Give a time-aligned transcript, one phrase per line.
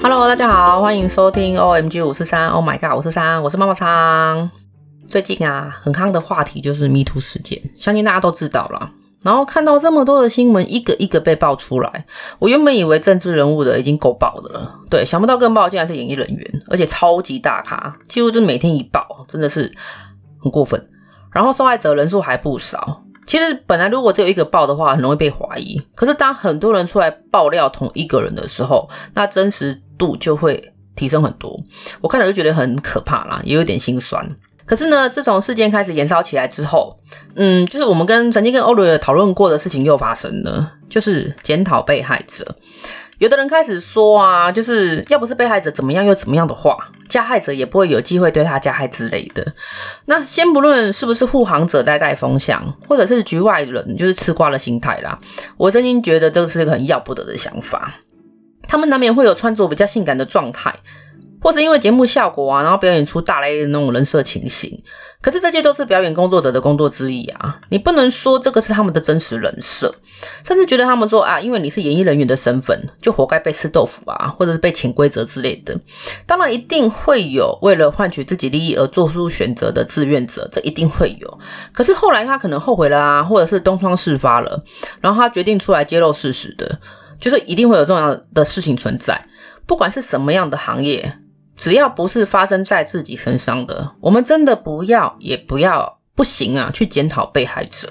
[0.00, 4.48] Hello，大家好，欢迎收听 OMG 五四三，Oh my god，五四三，我是妈妈桑。
[5.08, 8.90] 最近啊，很夯的话题就是 Me Too 事件，相信大家都知道了。
[9.24, 12.06] 然后看到这么多的新闻，一个一个被爆出来，
[12.38, 19.74] 我原本以为政治人物的已经够爆的了，对，想不到更爆竟然是演艺人员，而且超级大咖，几乎就是每天一爆，真的是
[20.40, 20.88] 很过分。
[21.32, 23.02] 然后受害者人数还不少。
[23.28, 25.78] 其实本来如果只有一个爆的话，很容易被怀疑。
[25.94, 31.60] 可是当很多人出来爆料同一个人的时候，那真实度就会提升很多。
[32.00, 34.26] 我看了就觉得很可怕啦，也有点心酸。
[34.64, 36.98] 可是呢，自从事件开始燃烧起来之后，
[37.34, 42.56] 嗯，就是我们跟曾经跟欧瑞讨论过的事情又发生了，就是检讨被害者。
[43.18, 46.76] 有的人开始说啊，就是要不是被害者怎么样又怎么样的话，
[47.08, 49.46] 加害者也不会有机会对他加害之类的。
[50.06, 55.18] 那先不论是不是护航者在带风向，或者是局外人就是吃瓜的心态啦，
[55.56, 57.94] 我真心觉得这是一个很要不得的想法。
[58.62, 60.74] 他们难免会有穿着比较性感的状态。
[61.40, 64.82] 或是因为节目效果啊，然后表演出大雷的那种人设情形，
[65.20, 69.92] 可是这些都是表演工作者的工作之一啊，你不能说这个是他们的真实人设，
[70.46, 75.76] 甚至觉得他们说啊，因为你是演艺人员的身份，就活该被吃豆腐啊，或者是被潜规则之类的。
[76.24, 81.38] 当然一定会有为了换取自己利益而做出选择的志愿者，这一定会有。
[81.72, 84.62] 可是后来他可能后悔了啊，或者是东窗事发了，
[85.00, 86.78] 然后他决定出来揭露事实的，
[87.18, 89.26] 就是一定会有这样的事情存在，
[89.66, 91.18] 不管是什么样的行业。
[91.58, 96.70] 只要不是发生在自己身上的，我们真的不要，也不要，不行啊！
[96.72, 97.88] 去检讨被害者，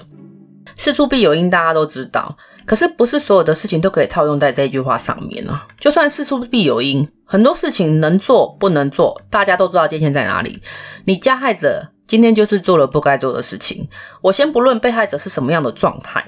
[0.74, 2.36] 事出必有因，大家都知道。
[2.64, 5.66] 可是不是所有的事情都可以套用在这句话上面啊。
[5.78, 10.62] 就算事出必有因，很多事情能做不能做，大家都知道界限在哪里。
[11.06, 13.88] 你加害者今天就是做了不该做的事情，
[14.20, 16.22] 我先不论被害者是什么样的状态，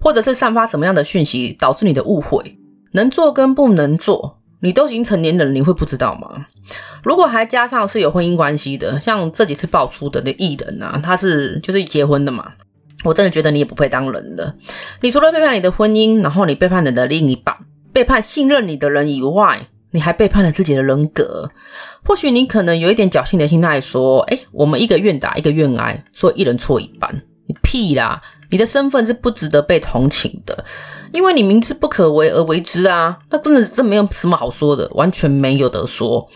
[0.00, 2.58] 或者是散发什么样的讯息导致你的误会，
[2.92, 4.38] 能做跟不能做。
[4.62, 6.46] 你都已经成年人，你会不知道吗？
[7.02, 12.52] 如果还加上是有婚姻关系的，像这几次爆出的那艺人啊，他是就是结婚的嘛，
[13.02, 14.54] 我真的觉得你也不配当人了。
[15.00, 17.56] 你除了背叛你的婚姻，然后你背叛你的另一半，
[17.92, 21.50] 背叛信任你的人以外，你还背叛了自己的人格。
[22.04, 27.12] 或许你可能有一点侥幸的心态，说：“诶，我们一个愿打，一个愿挨，说一人错一半。”
[27.48, 28.22] 你屁啦！
[28.50, 30.64] 你的身份是不值得被同情的。
[31.12, 36.28] 因为你明知不可为而为之啊，那真的这没有什么好说的，完全没有得说。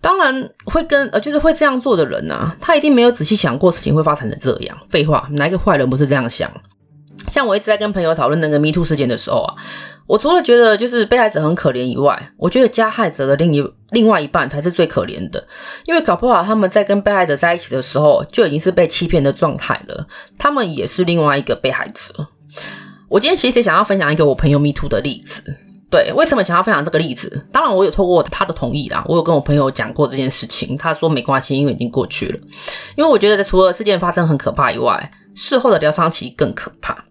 [0.00, 4.78] 当然会跟呃，就是会这样做的人啊，他一定没有仔细想过事情会发展成这样。
[4.90, 6.50] 废话，哪一个坏人不是这样想？
[7.26, 9.54] 像我一直在跟朋友讨论那个 Me Too 事件的时候啊，
[10.06, 15.44] 我除了觉得就是被害者很可怜以外，我觉得加害者的另一另外一半才是最可怜的，
[15.84, 20.06] 因为搞不好他们在跟被害者在一起的时候就已经是被欺骗的状态了，
[20.38, 22.28] 他们也是另外一个被害者。
[23.08, 25.42] 我今天其实想要分享一个我朋友 Me Too 的例子，
[25.90, 27.46] 对，为什么想要分享这个例子？
[27.50, 32.38] 当然，我有透过他的同意啦，我有跟我朋友讲过这件事情，他说没关系，因为已经过去了。
[32.96, 37.02] 因为我觉得除了事件发生很可怕以外，事后的疗伤期更可怕。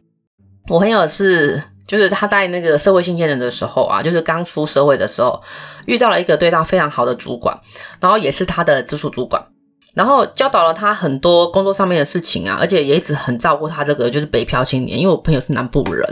[0.70, 5.42] 我朋友是，就是他在那个社会新鲜人的时候啊，就是刚出社会的时候，
[5.88, 7.58] 遇到了一个对他非常好的主管，
[8.00, 9.44] 然后也是他的直属主管。
[9.98, 16.08] 然后教导了他很多工作上面的事情啊，而且也一直很照顾他这个就是北漂青年，因为我朋友是南部人，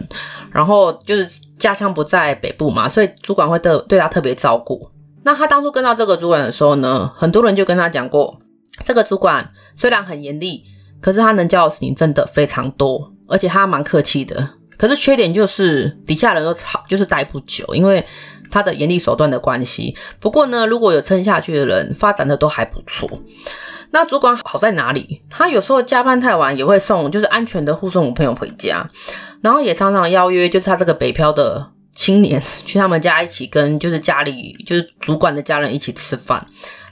[0.51, 4.90] 然后就是家乡不在北部嘛，所以主管会对对他特别照顾。
[5.22, 8.35] 那他当初跟到这个主管的时候呢，很多人就跟他讲过，
[8.84, 10.63] 这个主管虽然很严厉，
[11.00, 14.50] 可是他能教的事情真的非常多，而且他蛮客气的。
[14.77, 18.05] 可是缺点就是底下人都吵，就是待不久，因为
[18.51, 19.95] 他的严厉手段的关系。
[20.19, 23.09] 不过呢，如果有撑下去的人，发展的都还不错。
[23.91, 25.21] 那主管好在哪里？
[25.29, 28.85] 他有时候加班太晚也会送，就是安全的护送我朋友回家，
[29.41, 36.45] 然后也常常邀约，就是他这个北漂的青年去他们家一起跟就是家里就是主管的家人一起吃饭。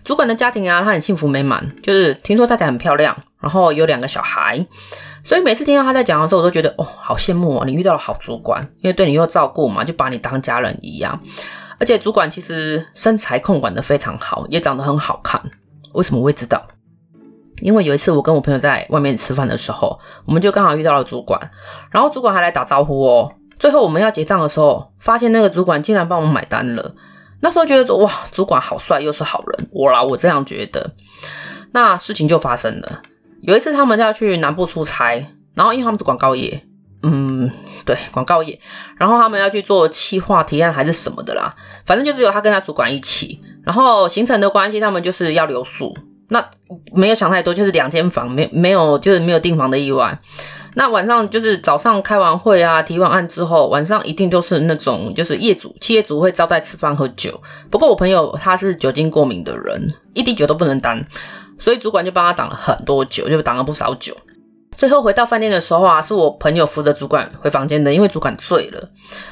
[0.05, 4.65] 主管的家庭啊，他很幸福美满，就是听说太太很漂亮，然后有两个小孩，
[5.23, 11.19] 所以每次听到他在讲的时候，我都觉得哦，好羡慕哦，你遇到了好主管，因为对你又照顾嘛，就把你当家人一样。
[11.79, 15.41] 而且主管其实身材控管得非常好，也长得很好看。
[15.93, 16.61] 为什么会知道？
[17.61, 21.39] 因为有一次我跟我朋友在外面吃饭的时候，我们就刚好遇到了主管，
[21.89, 23.33] 然后主管还来打招呼哦。
[23.57, 26.93] 最后我们要结账的时候，发现那个主管竟然帮我们买单了。
[27.39, 30.91] 那时候觉得说哇，主管好帅又是好人，我啦，我这样觉得。
[31.71, 33.01] 那事情就发生了。
[33.43, 35.15] 有一次他们要去南部出差，
[35.53, 36.63] 然后因为他们是广告业，
[37.03, 37.51] 嗯，
[37.85, 38.57] 对，广告业，
[38.97, 41.53] 然后他们要去做企划提案还是什么的啦，
[41.85, 43.39] 反正就只有他跟他主管一起。
[43.63, 45.93] 然后行程的关系，他们就是要留宿。
[46.29, 46.43] 那
[46.93, 50.17] 没有想太多，就是两间房，没没有就是没有订房的意外。
[50.75, 57.39] 那晚上就是早上开完会啊，提完案之后，晚上一定都是那种就是业主、企业主会招待吃饭喝酒。
[57.69, 61.05] 不过我朋友他是酒精过敏的人，一滴酒都不能担，
[61.63, 64.13] 所以主管就帮他挡了很多酒，就挡了不少酒。
[64.75, 68.89] 最后回到饭店的时候啊，是我朋友扶着主管回房间的，因为主管醉了。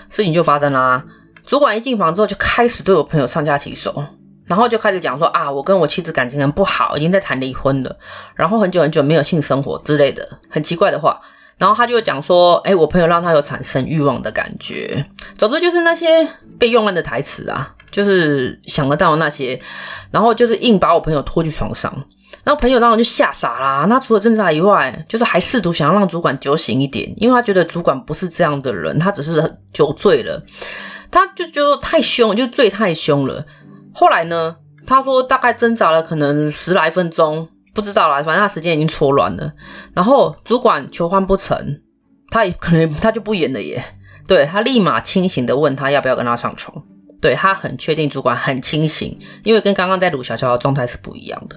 [0.10, 1.04] 事情就发生啦，
[1.46, 4.02] 主管一进房之后就开始对我朋友上下其手。
[4.46, 7.94] 然后就开始讲说啊，我跟我妻子感情很不好，已经在谈离婚了，
[8.34, 11.20] 然后很久很久没有性生活之类的很奇怪的话。
[11.58, 15.06] 然后他就讲说，诶，我朋友让他有产生欲望的感觉。
[15.38, 16.26] 总之就是那些
[16.58, 19.62] 被用烂的台词啊，就是想得到那些，
[20.12, 21.94] 然后就是硬把我朋友拖去床上。
[22.44, 23.86] 然后朋友当然就吓傻啦。
[23.88, 30.44] 那除了挣扎以外，就是还试图想要让主管酒醒一点，因为他觉得主管不是这样的人，他只是酒醉了，
[31.12, 33.46] 他就觉得太凶，就醉太凶了。
[33.94, 34.56] 后来呢，
[34.88, 39.52] 他说大概挣扎了可能十来分钟，不知道啦，反正他时间已经错乱了。
[39.94, 41.82] 然后主管求欢不成，
[42.30, 43.84] 他也可能他就不演了耶。
[44.28, 46.84] 对，他立马清醒的问他要不要跟他上床。
[47.22, 51.56] 对，他很确定主管很清醒，因为跟刚刚在鲁小小的状态是不一样的。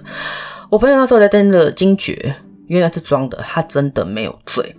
[0.69, 2.35] 我朋友那时候在真的惊觉，
[2.67, 4.75] 原来是装的，他真的没有醉。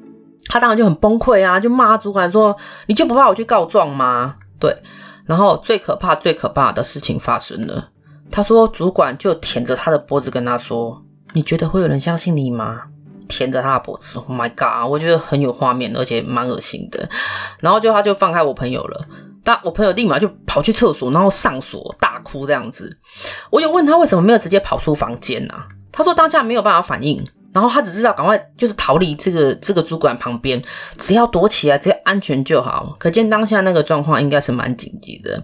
[0.49, 2.57] 他当然就很崩溃啊，就骂主管说
[2.87, 4.77] ：“你就不怕我去告状吗？”对。
[5.25, 7.89] 然后最可怕、最可怕的事情发生了。
[8.31, 11.03] 他说，主管就舔着他的脖子跟他说
[11.35, 12.83] ：“你觉得会有人相信你吗？”
[13.29, 14.89] 舔着他的脖子，Oh my god！
[14.89, 17.09] 我觉得很有画面，而且蛮恶心的。
[17.59, 19.05] 然后就他就放开我朋友了，
[19.47, 22.99] 但我朋友立马就跑去厕所，然后上锁大哭这样子。
[23.51, 25.69] 我有问他为什么没有直接跑出房间啊？
[25.93, 27.25] 他说当下没有办法反应。
[27.53, 30.63] 然后他只知道赶快就是逃离这个这个主管旁边，
[30.99, 32.95] 只要躲起来，只要安全就好。
[32.99, 35.43] 可见当下那个状况应该是蛮紧急的。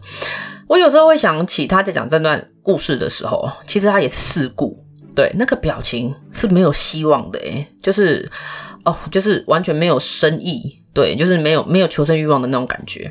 [0.66, 4.84] 我有时候会想起他在讲这段故事的时候，其实他也是事故，
[5.16, 8.30] 对，那个表情是没有希望的，诶，就是
[8.84, 13.10] 哦，就是完全没有生意，对，就是没有没有求生欲望的那种感觉。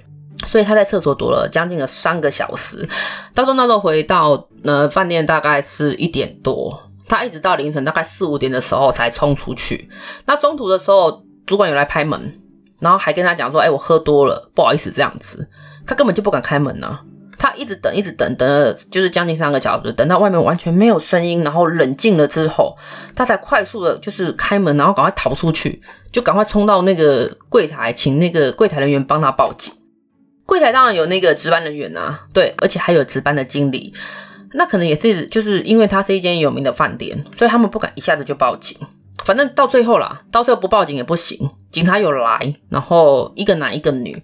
[0.51, 2.85] 所以他在厕所躲了将近了三个小时，
[3.33, 6.77] 到时候那时候回到呃饭店大概是一点多。
[7.07, 9.89] 他一直到凌晨大概四五点的时候才冲出去。
[10.25, 12.39] 那中途的时候，主管有来拍门，
[12.79, 15.47] 然后还跟他讲说：“哎，我喝多了，不好意思这样子。”
[15.87, 16.99] 他根本就不敢开门呢。
[17.37, 22.77] 他一直等，一直等，等了就是将近三个小时，等到外面完全没有声音，然后冷静了之后，
[23.15, 25.81] 他才快速的就是开门，然后赶快逃出去，
[26.11, 29.73] 就赶快冲到那个柜台，请那个柜台人员帮他报警。
[30.51, 33.93] 柜台当然有那个值班人员啊，对，而且还有值班的经理。
[34.51, 38.77] 那可能也是，就是因为它是一间有名的饭店，所以他们不敢一下子就报警。
[39.23, 41.49] 反正到最后啦，到时候不报警也不行。
[41.71, 44.21] 警察有来，然后一个男一个女，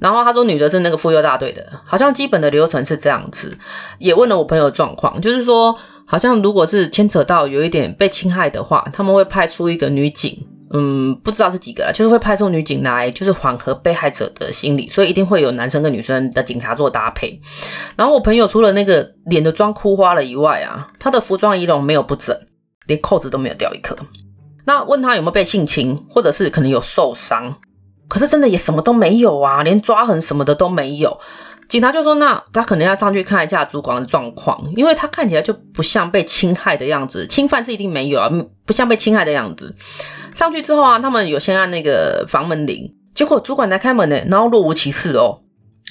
[0.00, 3.56] 然后他说女的是那个妇幼大队的，好像基本的流程是这样子。
[4.00, 10.44] 也问了我朋友的状况，就是说好像如果是牵扯到有一点被侵害的话，他们会派出一个女警。
[10.72, 17.40] 嗯，不知道是几个了，就是会派出女警来，就是缓和被害者的心理，所以一定会有男生跟女生的警察做搭配。
[17.96, 22.36] 然后我朋友除了那个脸的妆哭花了以外啊，他的服装仪容没有不整，
[22.86, 23.96] 连扣子都没有掉一颗。
[24.66, 27.56] 那问他有没有被性侵，或者是可能有受伤，
[28.06, 31.18] 可是真的也什么都没有啊，连抓痕什么的都没有。
[31.68, 38.30] 警察就说：“那他可能要上去看一下主管的状况，因为他看起来就不像被侵害的样子，侵犯是一定没有啊，
[38.64, 39.76] 不像被侵害的样子。”
[40.34, 45.42] 上去之后啊，他们有先按那个房门铃，结果主管来开门呢，然后若无其事哦，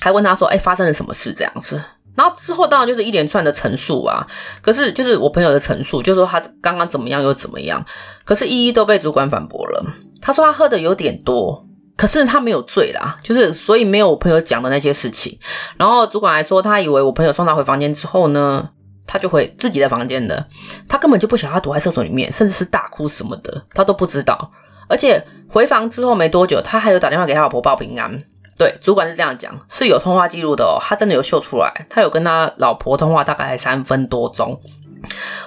[0.01, 1.79] 还问他说：“哎，发生了什么事？”这样子，
[2.15, 4.25] 然后之后当然就是一连串的陈述啊。
[4.63, 7.85] 可是就是我朋友的陈述，就说他刚刚怎么样又怎么样，
[8.25, 9.85] 可是一一都被主管反驳了。
[10.19, 11.63] 他说他喝的有点多。
[11.97, 15.37] 可是他没有醉啦，就是所以没有我朋友讲的那些事情。
[15.77, 18.69] 然后主管还说，他以为我朋友送他回房间之后呢，
[19.07, 20.47] 他就回自己的房间的。
[20.87, 24.51] 他根本就不晓得他躲在厕所里面，甚至是大哭什么的，他都不知道。
[24.87, 28.23] 而且回房之后没多久，他还有打电话给他老婆报平安。
[28.57, 34.59] 对，主管是这样讲，是有通话记录的哦，他真的有秀出来，他有跟他老婆通话，大概三分多钟。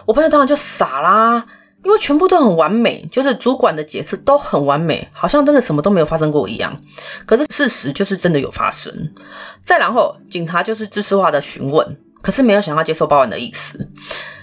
[0.04, 1.46] 我朋友当然就傻啦。
[1.82, 6.78] 因为全部都很完美，就是主管的解释都很完美，好像真的什么都没有发生过一样。
[7.24, 8.92] 可是事实就是真的有发生。
[9.64, 13.88] 再然后，警察就是知识化的询问，可是没有想要接受报案的意思。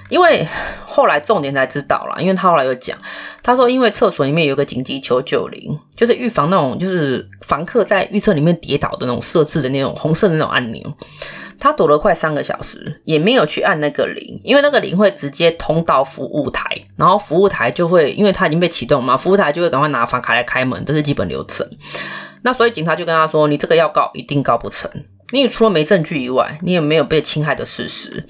[0.09, 0.47] 因为
[0.85, 2.97] 后来重点才知道啦，因为他后来有讲，
[3.43, 10.81] 他说因为厕所里面有个紧急求救铃，就是预防那种就是房客在浴室里面跌倒的那种设置的那种红色的那种按钮。
[11.59, 16.63] 他躲了快三个小时，也没有去按那个铃，因为那个铃会直接通到服务台，
[16.95, 21.67] 然后服务台就会，因为他已经被启动嘛，服务台就会赶快拿房卡来开门，这是基本流程。
[22.43, 24.89] 那所以警察就跟他说：“你这个要告，一定告不成。
[25.31, 28.25] 你除了没证据以外，你也没有被侵害的事实。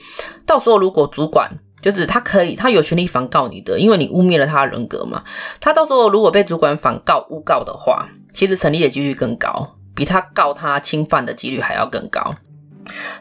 [0.45, 5.23] 到时候如果主管就是他可以，他有权利反告你的，因为你污蔑了他的人格嘛。
[5.59, 12.33] 他到时候如果被主管反告诬告的话，其实成立的几率更高，比他告他侵犯的几率还要更高。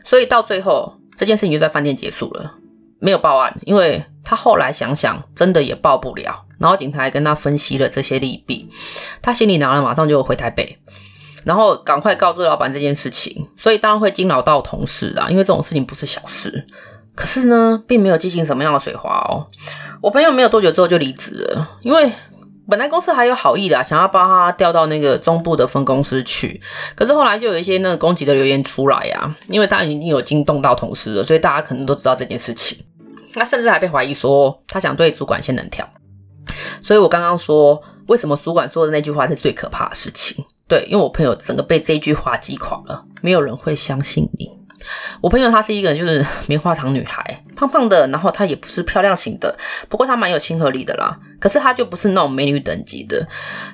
[0.05, 2.55] 所以到最后这件事情就在饭店结束了，
[2.99, 6.45] 没有报案，因为他后来想想真的也报不了。
[6.59, 8.69] 然后警察还跟他分析了这些利弊，
[9.21, 10.79] 他心里拿了，马上就回台北，
[11.45, 13.47] 然后赶快告诉老板这件事情。
[13.57, 16.65] 所以当然会惊扰到同事啊，因为这种事情不是小事。
[17.15, 19.47] 可是呢，并没有进行什么样的水花哦。
[20.01, 22.11] 我朋友没有多久之后就离职了，因为
[22.69, 26.61] 本来公司还有好意的，想要帮他调到那个中部的分公司去。
[26.95, 32.85] 可是后来就有一些那个攻击的留言出来呀，因为他已经有惊动到同事了，所以大家可能都知道这件事情。
[33.35, 35.89] 那甚至还被怀疑说他想对主管先能跳。
[36.81, 40.45] 所以我刚刚说，为什么主管说的那句话是最可怕的事情？
[40.69, 44.51] 对，因为我朋友整个被这句话击垮了，没有人会相信你。
[45.21, 49.57] 我朋友她是一个就是 棉花糖女孩，胖胖的，然后她也不是漂亮型的，
[49.89, 51.19] 不过她蛮有亲和力的啦。
[51.41, 53.27] 可是他就不是那种美女等级的。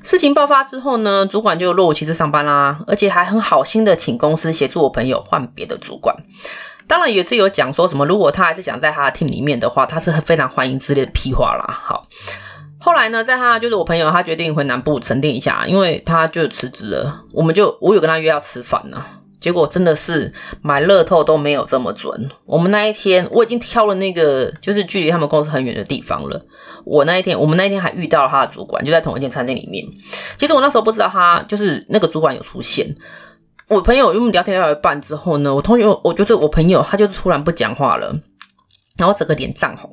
[0.03, 6.17] 事情爆发之后呢，主管就若无其事上班啦，而且还很好心的请公司协助我朋友换别的主管。
[6.89, 11.81] 当然也是有讲说什么，如果他还是想在他的 team 里面的话，他是非常欢迎之类的屁话啦。
[11.85, 12.07] 好，
[12.79, 17.25] 后来呢，在他就是我朋友，他决定回南部沉淀一下，因为他就辞职了。
[17.33, 19.03] 我们就我有跟他约要吃饭呢。
[19.43, 20.33] 结果真的是
[20.63, 22.31] 买乐透都没有这么准。
[22.47, 26.41] 我们那一天我已经挑了那个就是距离他们公司很远的地方了。
[26.85, 29.85] 我那一天，我们那一天还遇到了他的主管，就在同一间餐厅里面。
[30.37, 32.95] 其实我那时候不知道他就是那个主管有出现。
[33.69, 38.15] 我朋友因为聊天聊一半之后呢，我同学我就是我朋友，他就突然不讲话了，
[38.97, 39.91] 然后整个脸涨红，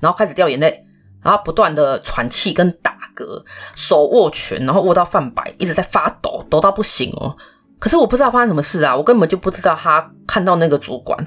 [0.00, 0.84] 然后开始掉眼泪，
[1.22, 3.44] 然后不断的喘气跟打嗝，
[3.76, 7.36] 手握拳，然后握到泛白，一直在发抖，抖到不行哦。
[7.78, 11.18] 可是我不知道发生什么事啊，我根本就不知道他看到那个主管，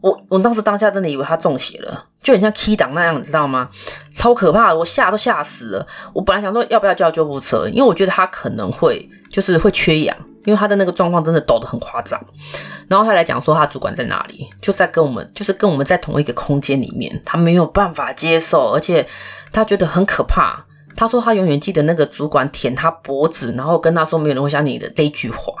[0.00, 3.68] 我我当时当下真的以为他中邪了，就很像 key 档那样，你知道吗？
[4.12, 5.86] 超可怕的，我吓都吓死了。
[6.14, 12.20] 我本来想说要不要叫救护车，因为我觉得他可能会就是会缺氧，因为他的那个状况真的抖得很夸张。
[12.88, 19.04] 然后他来讲说他主管在哪里，就在跟我们就是跟我们在同一个空间里面，他没有办法接受，而且
[19.52, 20.64] 他觉得很可怕。
[20.96, 25.52] 他说他永远记得那个主管舔他脖子，然后跟他说没有人会想你的这一句话。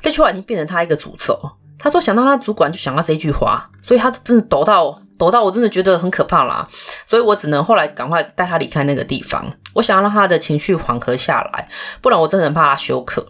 [0.00, 1.38] 这句话已经变成他一个诅咒。
[1.78, 6.66] 他说想到他主管就想到这句话，所以他真的抖到抖到我真的觉得很可怕啦。
[7.06, 9.50] 所以我只能后来赶快带他离开那个地方。
[9.74, 11.68] 我想要让他的情绪缓和下来，
[12.00, 13.26] 不然我真的很怕他休克。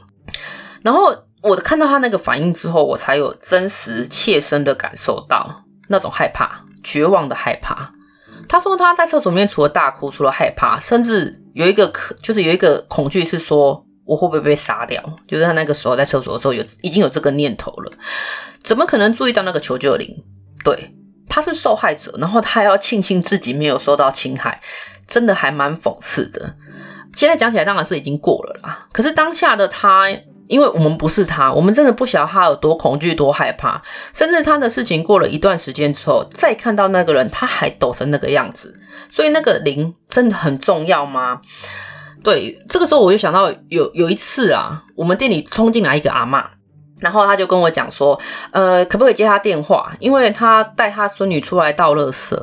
[0.82, 7.92] 然后我看到他那个反应之后，我才有真实切身的感受到那种害怕、绝望的害怕。
[8.48, 15.02] 他说他在厕所里面除了大哭，除了害怕，甚至有一个可就是有一个恐惧是说我会不会被杀掉？
[15.26, 17.92] 就是他那个时候在厕所的时候有已经有这个念头了，
[18.62, 20.14] 怎么可能注意到那个求救铃？
[20.64, 20.94] 对，
[21.28, 24.60] 他是受害者，然后他还要庆幸自己没有受到侵害，
[25.06, 26.54] 真的还蛮讽刺的。
[27.14, 30.08] 现在讲起来当然是已经过了啦，可是当下的他。
[30.48, 38.78] 因为我们不是他，我们真的不晓得他有多恐惧、多害怕，甚至他的事情过了一段时间之后，再看到那个人，他还抖成那个样子。
[39.08, 41.40] 所以那个铃真的很重要吗？
[42.24, 46.44] 对，这个时候我就想到有有一次啊，我们店里冲进来一个阿嬷，
[46.98, 48.18] 然后他就跟我讲说，
[48.50, 49.92] 呃，可不可以接他电话？
[50.00, 52.36] 因为他带他孙女出来倒垃圾。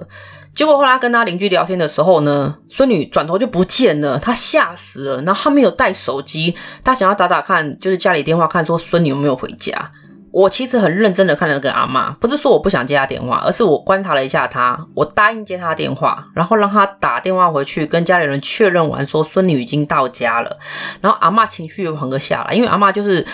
[0.55, 5.21] 结果后来跟他邻居聊天的时候呢，孙女转头就不见了，他吓死了。
[5.23, 9.91] 然后他没有带手机，他想要打打看，就是家里电话看说孙女有没有回家。
[10.31, 20.57] 我其实很认真的看了那个阿妈，不是说我不想接他电话，而是我观察了一下他，我答应接他电话，然后让他打电话回去跟家里人确认完说孙女已经到家了。
[21.01, 23.25] 然后阿妈情绪又缓和下来，因为阿妈就是。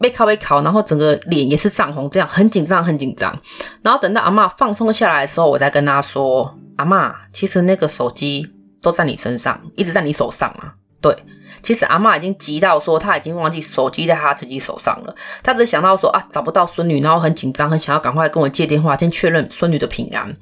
[0.00, 3.38] 被拷被拷，然后整个脸也是涨红，这样很紧张，很紧张。
[3.82, 8.48] 然后等到阿嬷放松下来的时候，我再跟她说：“阿嬷，其实那个手机
[8.80, 11.14] 都在你身上，一直在你手上啊。”对，
[11.62, 15.14] 其实阿嬷已经急到说，她已经忘记手机在她自己手上了。
[15.42, 20.34] 她只想到说啊，找不到孙女，然后很紧张，很想要赶快跟我借电话，先确认孙女的平安。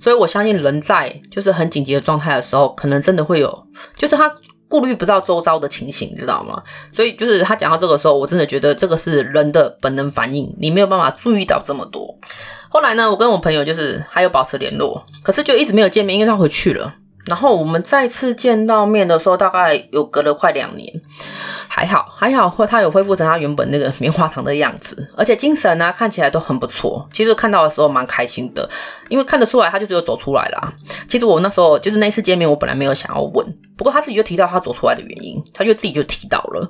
[0.00, 3.66] 所以我相信人在就是很紧急的状态的时候，可能真的会有，
[3.96, 4.32] 就是他。
[4.72, 6.62] 顾虑不到周遭的情形，你知道吗？
[6.90, 12.16] 所以就是他讲到这个时候，我真的觉得这个是人的本能反应，你没有办法注意到这么多。
[12.70, 16.94] 后来呢，我跟我朋友就是还有保持联络，可是就一直没有见面，因为他回去了。
[17.26, 20.92] 然后我们再次见到面的时候，大概有隔了快两年，
[21.68, 27.08] 还好还好，或他有恢复成他原本那个棉花糖的样子，而且精神啊看起来都很不错。
[27.12, 28.68] 其实看到的时候蛮开心的，
[29.08, 30.72] 因为看得出来他就只有走出来啦。
[31.06, 36.68] 其实我那时候就是那次见面，我本来没有想要问，不过他自己就提到他走出来的原因，他就自己就提到了。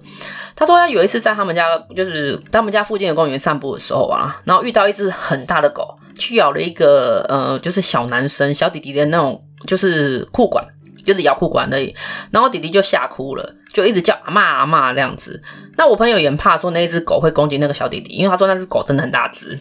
[0.54, 1.64] 他说他有一次在他们家
[1.96, 5.96] 就是他们家附近的公园散步的时候啊，然后遇到一只很大的狗。
[6.14, 10.66] 去咬了一个呃，就是小男生小弟弟的那种，就是裤管，
[11.04, 11.94] 就是咬裤管而已。
[12.30, 15.42] 然后弟弟就吓哭了，就一直叫阿嬷阿嬷这样子。
[15.76, 19.58] 那我朋友也很怕说那只狗会攻击那个小弟弟，因为他说那只狗真的很大只。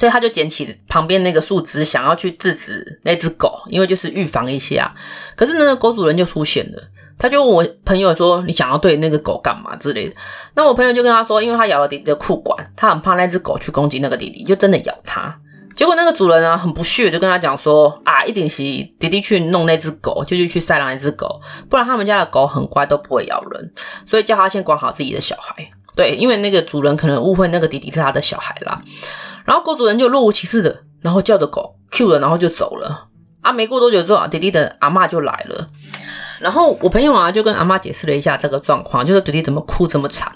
[0.00, 4.92] 所以他就捡起旁边那个树枝，想要去制止那只狗，因为就是预防一下。
[5.36, 6.82] 可是呢，狗主人就出现了，
[7.16, 10.16] 他就问我朋友说：“你想要对那个狗干嘛之类的？”
[10.56, 15.38] 那我朋友就跟他说：“因为他咬了弟弟的裤管，他很怕那只狗去攻击那个弟弟，就真的咬他。
[15.74, 23.72] 结果那个主人呢，很不屑，就跟他讲说：‘啊，一定是弟弟去弄那只狗，就去去塞狼那只狗，不然他们家的狗很乖，都不会咬人。’
[24.06, 25.68] 所以叫他先管好自己的小孩。
[25.96, 28.82] 对，因为那个主人可能误会那个弟弟是他的小孩啦。”
[29.44, 33.08] 然后狗主人就若无其事的，然后叫着狗 Q 了，然后就走了。
[33.42, 35.68] 啊，没过多久之后，弟弟的阿嬷就来了。
[36.40, 40.32] 然后我朋友啊就跟阿妈解释了一下这个状况，就是弟弟怎么哭这么惨。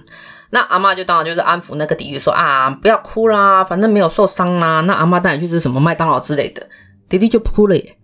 [0.51, 4.81] 那阿嬷就当然就是安抚那个弟弟说啊，不要哭啦，反正没有受伤啦。
[4.83, 6.67] 那阿嬷带你去吃什么麦当劳之类的，
[7.09, 7.99] 弟弟就不哭了耶。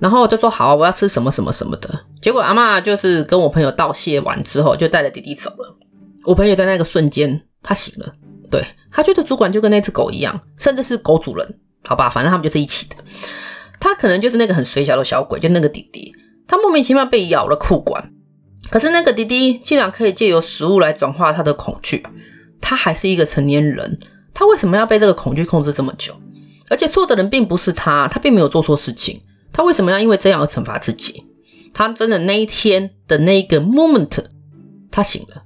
[0.00, 1.88] 然后就说好，我要吃什么什么什么的。
[2.20, 5.76] 结果阿嬷就是跟我朋友道谢完之后，就带着弟弟走了。
[6.24, 8.12] 我朋友在那个瞬间他醒了，
[8.50, 8.64] 对。
[8.90, 12.94] 他觉得主管就跟那只狗一样，甚至是狗主人，好吧，反正他们就是一起的。
[13.80, 16.14] 他可能就是那个很水小的小鬼，就那个弟弟，
[16.46, 18.12] 他莫名其妙被咬了裤管，
[18.74, 22.04] 可是那个弟弟竟然可以借由食物来转化他的恐惧。
[22.60, 24.00] 他还是一个成年人，
[24.34, 26.12] 他为什么要被这个恐惧控制这么久？
[26.68, 31.24] 而且错的人并不是他，他并没有做错事情，他为什么要因为这样而惩罚自己？
[31.72, 34.24] 他真的那一天的那一个 moment，
[34.90, 35.44] 他醒了。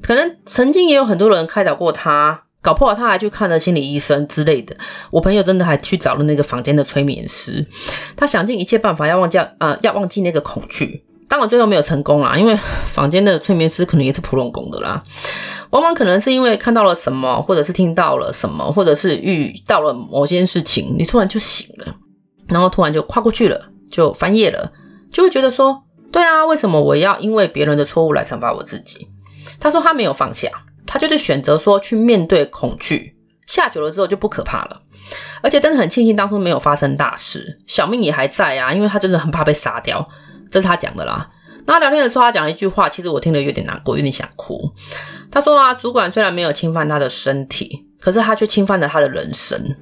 [0.00, 2.44] 可能曾经也有很多人开导过他。
[2.62, 4.74] 搞不好他还去看了心理医生之类的。
[5.10, 7.66] 我朋友真的还去找了那个房间的催眠师，
[8.16, 11.04] 他想尽一切办法要忘记，呃，要忘记那个恐惧。
[11.30, 12.56] 当然最后没有成功啦，因为
[12.92, 15.00] 房间的催眠师可能也是普通工的啦。
[15.70, 21.94] 往往可能是因为看到了什么，或者是听到了什么，或者是遇到了某件事情，你突然就醒了，
[22.48, 24.72] 然后突然就跨过去了，就翻页了，
[25.12, 29.06] 就会觉得说，对啊，为什么我要因为别人的错误来惩罚我自己？
[29.60, 30.50] 他说他没有放下。
[30.92, 33.14] 他就是选择说去面对恐惧，
[33.46, 34.82] 下久了之后就不可怕了，
[35.40, 40.04] 而且真的很庆幸当初没有发生大事，小命也还在啊，因为他真的很怕被杀掉，
[40.50, 41.28] 这是他讲的啦。
[41.66, 44.58] 那聊天的时候他讲了一句话，其实我听了有点难过，有点想哭。
[45.30, 49.76] 他说啊，主管虽然没有侵犯他的身体，可是他却侵犯了他的人生，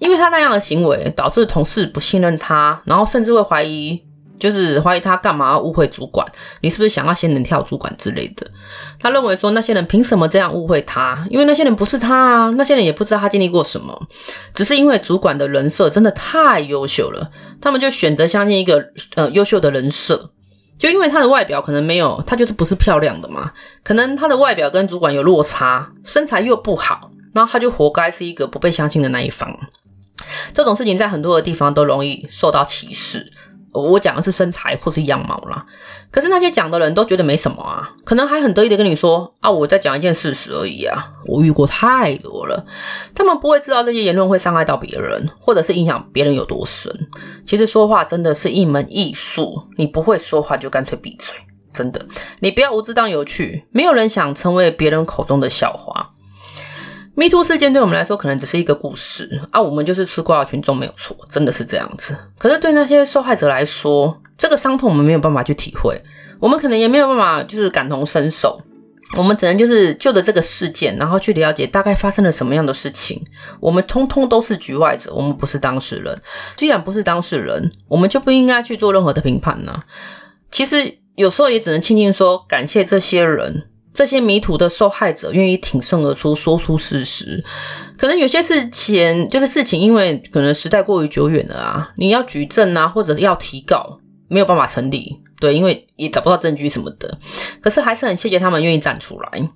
[0.00, 4.02] 因为他那样的行为导致同事不信任他，然后甚至会怀疑。
[4.38, 6.26] 就是怀疑他干嘛要误会主管？
[6.60, 8.46] 你是不是想要仙人跳主管之类的？
[8.98, 11.26] 他认为说那些人凭什么这样误会他？
[11.30, 14.00] 因为那些人不是他啊，那些人也不知道他经历过什么，
[14.54, 20.30] 只是因为主管的人设真的太优秀了，他们就选择相信一个呃优秀的人设，
[20.78, 29.52] 就因为他的外表可能没有，他就是不是漂亮的嘛，可能他的外表跟主管有落差，身材又不好，然后他就活该是一个不被相信的那一方。
[30.52, 33.32] 这种事情在很多的地方都容易受到歧视。
[33.82, 35.64] 我讲的是身材或是样貌啦，
[36.10, 41.06] 可是那些讲的人都觉得没什么啊，可能还很得意的跟你说啊，我在讲一件事实而已啊。
[41.26, 42.64] 我遇过太多了，
[43.14, 46.90] 他们不会知道这些言论会伤害到别人，或者是影响别人有多深。
[47.44, 51.36] 其实说话真的是一门艺术，你不会说话就干脆闭嘴，
[51.72, 52.06] 真的，
[52.40, 56.10] 你不要无知当有趣，没有人想成为别人口中的笑话。
[57.18, 62.16] Me Too 事件对我们来说可能只是一个故事啊，我们就是吃瓜的群众没有错，真的是这样子。
[62.38, 66.00] 可是对那些受害者来说，这个伤痛我们没有办法去体会，
[66.38, 68.62] 我们可能也没有办法就是感同身受，
[69.16, 73.20] 我们只能就是就着这个事件，然后去了解大概发生了什么样的事情。
[73.58, 76.22] 我们通通都是局外者，我们不是当事人。
[76.54, 79.76] 既然不是当事人，我们就不应该去做任何的评判呢。
[80.52, 83.64] 其实有时候也只能轻轻说感谢这些人。
[83.98, 87.44] 这些迷途的受害者愿意挺身而出，说出事实。
[87.96, 95.18] 可能有些事情就是事情，因为可能时代过于久远了啊，你要举证啊，或者要提告，没有办法成立。
[95.40, 97.18] 对，因为也找不到证据什么的。
[97.60, 99.50] 可是还是很谢谢他们愿意站出来，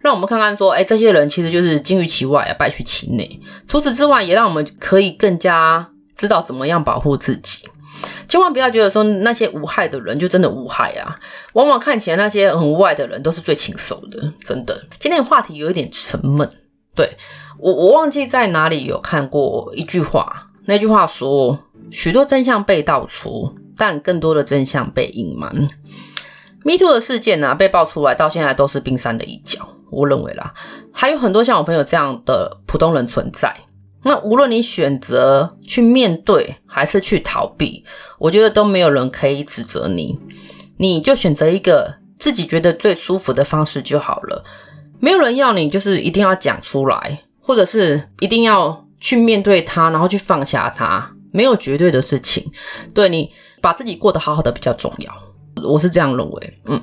[0.00, 3.40] 让我们看看说，哎，这些人其实就是金于其外啊，败絮其内。
[3.66, 7.68] 除此之外，也让我们可以更加知道怎么样保护自己。
[8.28, 11.18] 千万不要觉得说那些无害的人就真的无害啊！
[11.54, 14.86] 往往看起来那些很无害的人都是最禽兽的，真的。
[14.98, 16.48] 今天的话题有一点沉闷，
[16.94, 17.16] 对，
[17.58, 21.58] 我我忘记在哪里有看过一句话，那句话说：
[21.90, 25.50] 许多真相被道出，但更多的真相被隐瞒。
[26.64, 30.52] Me Too 的事件呢、被爆出来到现在都是冰山的一角，我认为啦，
[30.92, 33.56] 还有很多像我朋友这样的普通人存在。
[34.04, 37.84] 那无论你选择去面对还是去逃避，
[38.18, 40.18] 我觉得都没有人可以指责你。
[40.76, 44.44] 你就选择一个自己觉得最舒服的方式就好了。
[45.00, 51.12] 没有人要你就是一定要讲出来，或者是一定要去面对它，然后去放下它。
[51.30, 52.50] 没有绝对的事情，
[52.94, 53.30] 对你
[53.60, 55.12] 把自己过得好好的比较重要。
[55.62, 56.60] 我是这样认为。
[56.66, 56.82] 嗯，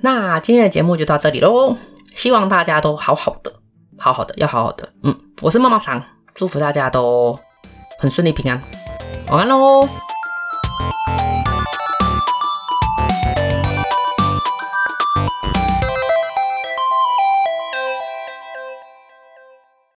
[0.00, 1.76] 那今天的节目就到这里喽，
[2.14, 3.52] 希望大家都好好的。
[3.98, 6.00] 好好的，要好好的，嗯，我是妈妈桑。
[6.38, 7.36] 祝福大家都
[7.98, 8.62] 很顺利平安。
[9.26, 9.88] 晚安喽